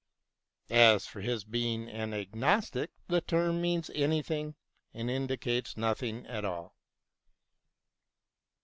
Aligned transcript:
As 0.71 1.05
for 1.05 1.21
his 1.21 1.43
being 1.43 1.87
an 1.87 2.11
agnostic, 2.11 2.89
the 3.07 3.21
term 3.21 3.61
means 3.61 3.91
anything 3.93 4.55
and 4.95 5.11
indicates 5.11 5.77
nothing 5.77 6.25
at 6.25 6.43
all. 6.43 6.75